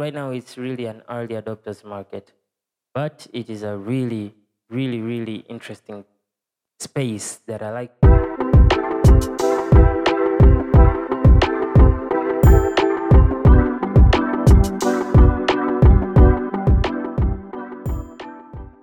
[0.00, 2.32] right now it's really an early adopters market,
[2.94, 4.34] but it is a really,
[4.70, 6.06] really, really interesting
[6.78, 7.92] space that I like.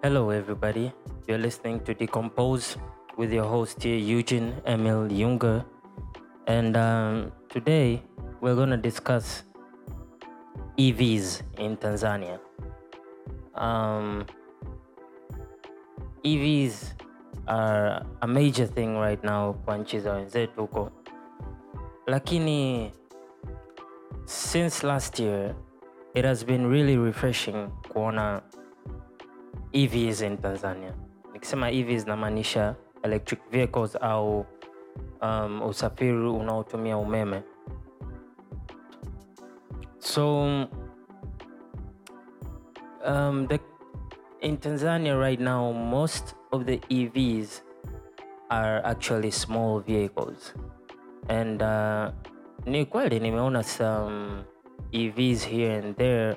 [0.04, 0.94] Hello, everybody.
[1.28, 2.78] You're listening to Decompose
[3.18, 5.66] with your host here, Eugene Emil Junger.
[6.46, 8.04] And um, today
[8.40, 9.47] we're going to discuss
[10.78, 12.40] EVs in Tanzania.
[13.56, 14.26] Um,
[16.24, 16.94] EVs
[17.48, 20.92] are a major thing right now kwa nchi za wenzetu huko,
[22.08, 22.92] lakini
[24.26, 25.56] since last year
[26.14, 28.42] it has been really refreshing kuona
[29.74, 30.94] EVs in Tanzania.
[31.34, 34.46] Nikisema EVs namaanisha electric vehicles au
[35.22, 37.44] um, usafiri unaotumia umeme.
[40.18, 40.66] So
[43.06, 43.62] um, the,
[44.42, 47.62] in Tanzania right now, most of the EVs
[48.50, 50.58] are actually small vehicles.
[51.30, 52.10] And uh,
[52.66, 54.42] ni kweli nimeona some
[54.92, 56.36] EVs here and there,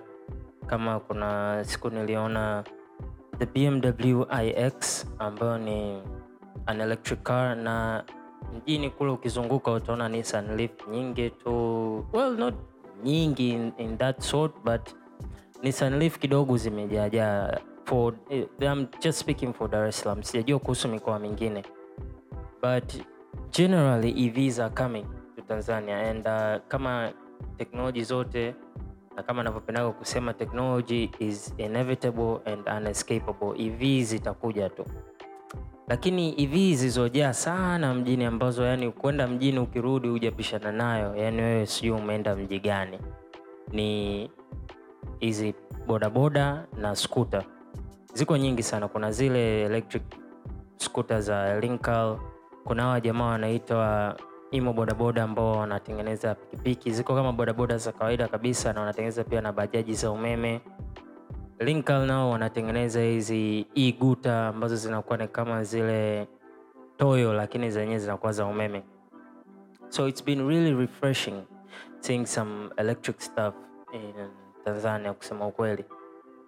[0.66, 2.64] kama kuna siku niliona
[3.38, 6.02] the BMW iX ambayo ni
[6.66, 8.04] an electric car, na
[8.54, 12.54] mjini kule ukizunguka utaona Nissan Leaf nyingi tu, well not
[13.04, 14.90] nyingi in, in that sort but
[15.62, 20.88] Nissan Leaf kidogo zimejaajaa for eh, I'm just speaking for Dar es Salaam, sijajua kuhusu
[20.88, 21.62] mikoa mingine
[22.62, 22.94] but
[23.52, 27.12] generally EVs are coming to Tanzania and uh, kama
[27.58, 28.54] teknoloji zote
[29.16, 33.66] na kama anavyopendaga kusema technology is inevitable and unescapable.
[33.66, 34.84] EV zitakuja tu,
[35.90, 41.90] lakini EV zilizojaa sana mjini ambazo yani kwenda mjini ukirudi hujapishana nayo, yani wewe sijui
[41.90, 42.98] umeenda mji gani,
[43.72, 44.30] ni
[45.20, 45.54] hizi
[45.86, 47.44] bodaboda na skuta.
[48.14, 50.02] Ziko nyingi sana, kuna zile electric
[50.76, 52.18] skuta za Linkal,
[52.64, 54.16] kuna hawa jamaa wanaitwa
[54.50, 59.52] imo bodaboda ambao wanatengeneza pikipiki, ziko kama bodaboda za kawaida kabisa, na wanatengeneza pia na
[59.52, 60.60] bajaji za umeme.
[61.60, 66.28] Linkal nao wanatengeneza hizi e-guta ambazo zinakuwa ni kama zile
[66.96, 68.82] toyo, lakini zenyewe zinakuwa za umeme.
[69.88, 71.42] So it's been really refreshing
[72.00, 73.54] seeing some electric stuff
[73.92, 74.12] in
[74.64, 75.84] Tanzania kusema ukweli.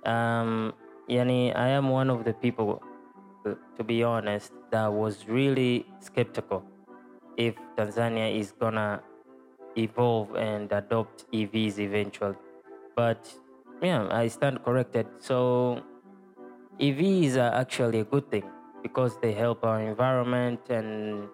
[0.06, 0.72] Um,
[1.08, 2.80] yani I am one of the people
[3.76, 6.62] to be honest that was really skeptical
[7.36, 9.00] if Tanzania is gonna
[9.76, 12.36] evolve and adopt EVs eventually.
[12.96, 13.18] But
[13.82, 15.06] yeah, I stand corrected.
[15.18, 15.82] So
[16.80, 18.44] EVs are uh, actually a good thing
[18.82, 21.28] because they help our environment and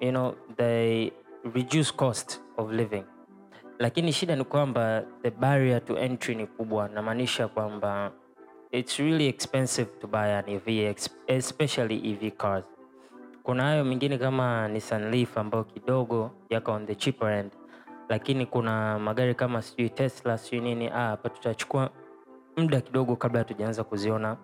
[0.00, 1.12] you know they
[1.44, 3.04] reduce cost of living.
[3.78, 8.12] Lakini shida ni kwamba the barrier to entry ni kubwa, namaanisha kwamba
[8.72, 10.94] it's really expensive to buy an EV,
[11.28, 12.64] especially EV cars.
[13.42, 17.52] Kuna hayo mengine kama Nissan Leaf ambayo kidogo yako on the cheaper end,
[18.08, 21.90] lakini kuna magari kama sijui Tesla sijui nini, ah, hapa tutachukua
[22.56, 24.36] muda kidogo kabla hatujaanza kuziona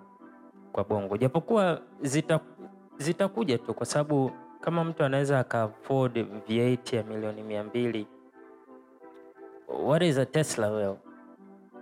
[0.72, 2.40] kwa bongo, japokuwa zita
[2.98, 4.30] zitakuja tu, kwa sababu
[4.60, 6.16] kama mtu anaweza aka afford
[6.48, 8.06] V8 ya milioni mia mbili
[9.68, 10.96] what is a Tesla well?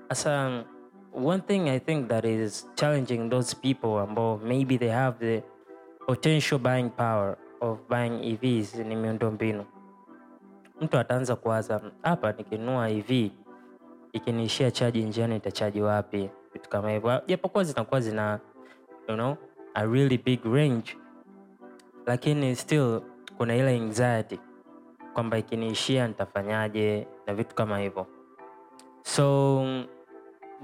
[0.08, 0.64] Asa,
[1.12, 5.42] one thing I think that is challenging those people ambao maybe they have the
[6.06, 9.64] potential buying power of buying EVs ni miundombinu.
[10.82, 13.30] Mtu ataanza kuwaza hapa, nikinunua EV
[14.12, 16.30] ikiniishia chaji njiani nitachaji wapi?
[16.52, 18.40] Vitu kama hivyo, japokuwa zinakuwa zina
[19.08, 19.36] you know,
[19.74, 20.96] a really big range,
[22.06, 23.00] lakini still
[23.38, 24.40] kuna ile anxiety
[25.14, 28.06] kwamba ikiniishia nitafanyaje na vitu kama hivyo.
[29.02, 29.64] So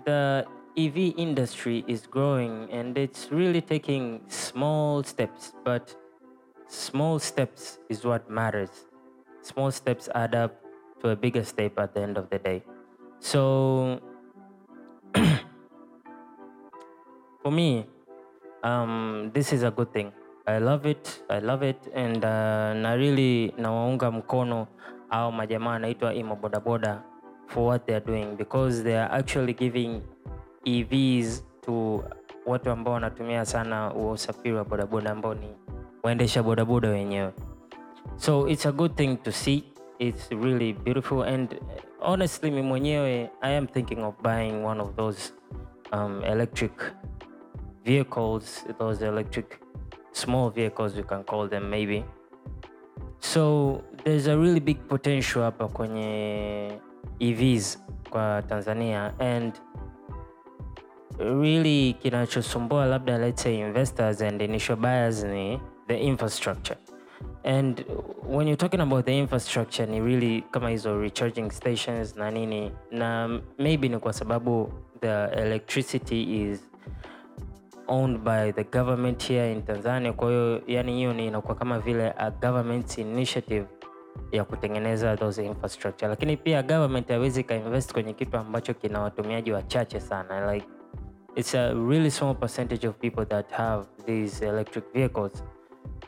[0.04, 0.44] the
[0.76, 5.82] EV industry is growing and it's really taking small steps, but
[6.66, 8.88] small steps is what matters.
[9.48, 10.53] Small steps add up
[11.00, 12.60] to a bigger step at the end of the day.
[13.19, 13.98] So
[17.43, 17.87] for me,
[18.62, 20.12] um, this is a good thing.
[20.46, 21.22] I love it.
[21.31, 24.67] I love it and uh, na really nawaunga mkono
[25.11, 27.02] au majamaa anaitwa imo bodaboda
[27.46, 30.00] for what they are doing because they are actually giving
[30.64, 32.05] EVs to
[32.46, 35.49] watu ambao wanatumia sana usafiri wa bodaboda ambao ni
[36.02, 37.32] waendesha bodaboda wenyewe.
[38.16, 39.64] So it's a good thing to see.
[39.98, 41.58] It's really beautiful and
[42.00, 45.32] honestly mi mwenyewe I am thinking of buying one of those
[45.92, 46.72] um, electric
[47.84, 49.60] vehicles, those electric
[50.12, 52.04] small vehicles you can call them maybe.
[53.20, 56.72] So there's a really big potential hapa kwenye
[57.20, 57.78] EVs
[58.10, 59.52] kwa Tanzania and
[61.18, 66.78] really kinachosumbua labda let's say investors and initial buyers ni the infrastructure
[67.48, 67.84] and
[68.26, 73.40] when you're talking about the infrastructure ni really kama hizo recharging stations na nini na
[73.58, 76.60] maybe ni kwa sababu the electricity is
[77.86, 80.12] owned by the government here in Tanzania.
[80.12, 83.66] Kwa hiyo yani, hiyo ni inakuwa kama vile a government initiative
[84.32, 90.00] ya kutengeneza those infrastructure, lakini pia government haiwezi ikainvest kwenye kitu ambacho kina watumiaji wachache
[90.00, 90.52] sana.
[90.54, 90.66] Like
[91.36, 95.44] it's a really small percentage of people that have these electric vehicles.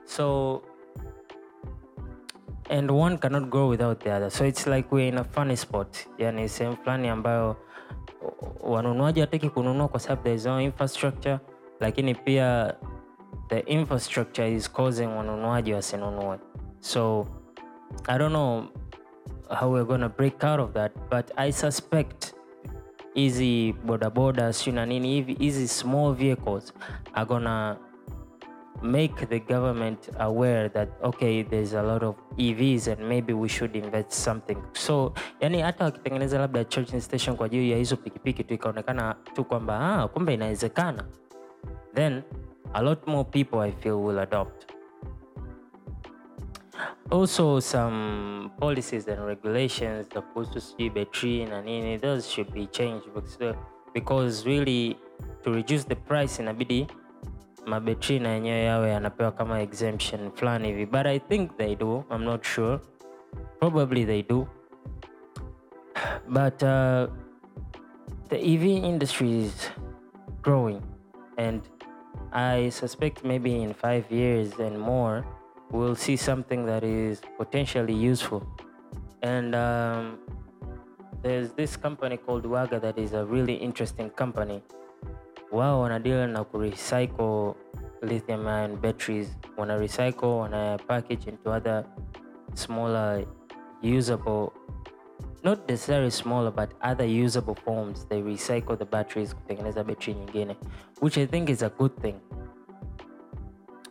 [0.04, 0.62] So
[2.70, 4.30] and one cannot grow without the other.
[4.30, 6.06] So it's like we're in a funny spot.
[6.18, 7.56] Yani sehemu fulani ambayo
[8.60, 11.38] wanunuaji hataki kununua kwa sababu there is no infrastructure
[11.80, 12.74] lakini pia
[13.48, 16.38] the infrastructure is causing wanunuaji wasinunue.
[16.80, 17.26] So
[18.08, 18.64] i don't know
[19.60, 22.34] how we're gonna break out of that but i suspect
[23.14, 26.74] hizi bodaboda siu na nini hivi hizi small vehicles
[27.14, 27.76] are gonna
[28.82, 33.76] make the government aware that okay there's a lot of EVs and maybe we should
[33.76, 38.54] invest something so yani hata wakitengeneza labda charging station kwa ajili ya hizo pikipiki tu
[38.54, 41.04] ikaonekana tu kwamba ah, kumbe inawezekana
[41.94, 42.22] then
[42.74, 44.72] a lot more people I feel will adopt.
[47.10, 53.08] Also, some policies and regulations kuhusu sijui betri na nini, those should be changed
[53.94, 54.96] because really
[55.42, 56.86] to reduce the price inabidi
[57.66, 62.24] mabetri na yenyewe yawe yanapewa kama exemption fulani hivi, but I think they do, I'm
[62.24, 62.80] not sure,
[63.60, 64.48] probably they do,
[66.28, 67.06] but uh,
[68.28, 69.70] the EV industry is
[70.42, 70.82] growing.
[71.36, 71.62] And
[72.32, 75.24] I suspect maybe in five years and more,
[75.70, 78.46] we'll see something that is potentially useful.
[79.22, 80.18] And um,
[81.22, 84.62] there's this company called Waga that is a really interesting company.
[85.52, 87.54] Wao wanadeal na kurecycle
[88.02, 91.84] lithium ion batteries, wana recycle, wana package into other
[92.54, 93.24] smaller
[93.82, 94.52] usable
[95.42, 98.04] not necessarily smaller but other usable forms.
[98.04, 100.56] They recycle the batteries kutengeneza betri nyingine
[101.00, 102.14] which i think is a good thing.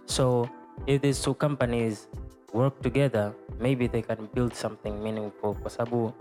[0.05, 0.49] So
[0.87, 2.07] if these two companies
[2.53, 6.13] work together maybe they can build something meaningful kwa sababu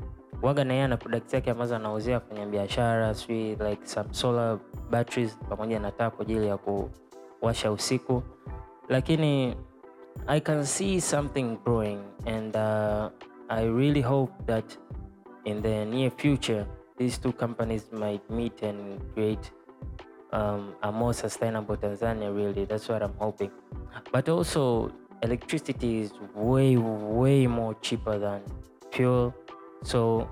[0.42, 4.58] waga na yeye ana product yake ambazo anauzia kwenye biashara sijui like some solar
[4.90, 8.22] batteries pamoja na taa kwa ajili ya kuwasha usiku
[8.88, 9.56] lakini
[10.26, 13.10] i can see something growing and uh,
[13.48, 14.78] i really hope that
[15.48, 16.66] in the near future,
[16.98, 19.50] these two companies might meet and create
[20.32, 22.64] um, a more sustainable Tanzania, really.
[22.66, 23.50] That's what I'm hoping.
[24.12, 24.92] But also,
[25.22, 28.42] electricity is way, way more cheaper than
[28.92, 29.34] fuel.
[29.82, 30.26] So,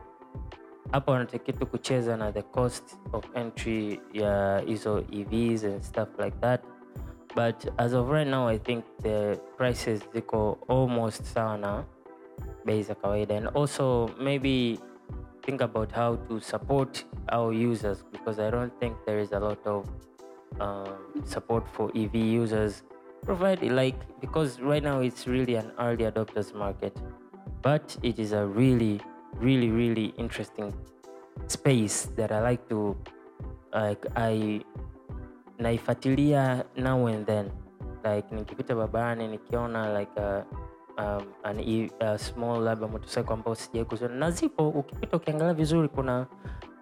[0.92, 6.36] hapa wanatakiwa tu kucheza na the cost of entry ya hizo EVs and stuff like
[6.40, 6.64] that.
[7.34, 11.84] But as of right now, I think the prices ziko almost sawa na
[12.64, 14.80] bei za kawaida and also maybe
[15.42, 19.58] think about how to support our users because I don't think there is a lot
[19.66, 19.86] of
[20.60, 22.82] um, support for EV users.
[23.24, 26.96] Provide like because right now it's really an early adopters market,
[27.62, 29.00] but it is a really,
[29.40, 30.72] really, really interesting
[31.46, 32.96] space that I like to
[33.72, 34.60] like I
[35.58, 37.50] naifuatilia now and then.
[38.04, 40.44] Like nikipita barabarani nikiona like a
[40.98, 45.88] um, an e, uh, small labda motorcycle ambao sijai kuziona na zipo, ukipita ukiangalia vizuri,
[45.88, 46.26] kuna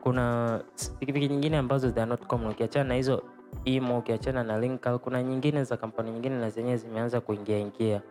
[0.02, 0.60] kuna
[0.98, 2.50] pikipiki nyingine ambazo not common.
[2.50, 3.22] Ukiachana na hizo
[3.64, 8.02] imo, ukiachana na Linkal, kuna nyingine za kampuni nyingine na zenyewe zimeanza kuingia ingia,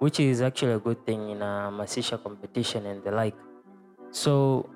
[0.00, 3.36] which is actually a good thing, inahamasisha competition and the like,
[4.12, 4.68] so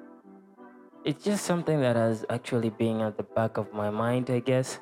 [1.05, 4.81] it's just something that has actually been at the back of my mind I guess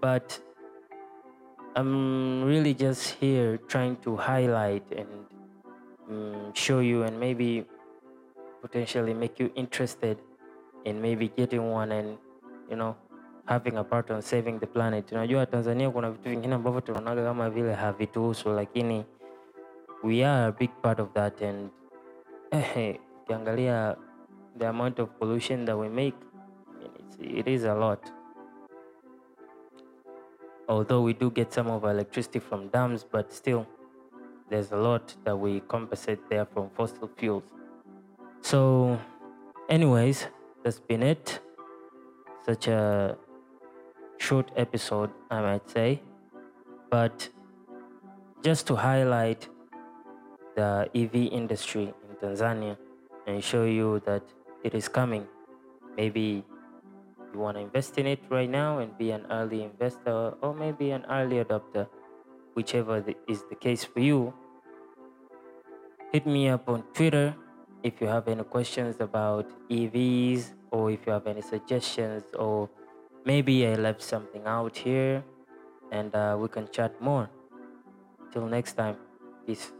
[0.00, 0.40] but
[1.76, 5.08] I'm really just here trying to highlight and
[6.10, 7.64] um, show you and maybe
[8.62, 10.18] potentially make you interested
[10.84, 12.18] in maybe getting one and
[12.70, 12.96] you know
[13.46, 15.06] having a part on saving the planet.
[15.12, 19.04] Unajua Tanzania kuna vitu vingine ambavyo tunaonaga kama vile havituhusu, lakini
[20.04, 21.70] we are a big part of that and
[22.50, 23.96] eh, ukiangalia
[24.56, 26.16] the amount of pollution that we make
[27.20, 28.00] it is a lot
[30.68, 33.66] although we do get some of our electricity from dams, but still
[34.50, 37.44] there's a lot that we compensate there from fossil fuels.
[38.42, 38.98] So,
[39.68, 40.26] anyways,
[40.62, 41.40] that's been it.
[42.44, 43.16] Such a
[44.18, 46.02] short episode, I might say,
[46.90, 47.28] but
[48.42, 49.48] just to highlight
[50.54, 52.76] the EV industry in Tanzania
[53.28, 54.24] and show you that
[54.64, 55.28] it is coming.
[55.96, 56.42] Maybe
[57.32, 60.90] you want to invest in it right now and be an early investor or maybe
[60.90, 61.86] an early adopter,
[62.54, 64.32] whichever is the case for you.
[66.10, 67.36] Hit me up on Twitter
[67.82, 72.70] if you have any questions about EVs or if you have any suggestions or
[73.26, 75.22] maybe I left something out here
[75.92, 77.28] and uh, we can chat more.
[78.32, 78.96] Till next time,
[79.46, 79.77] peace.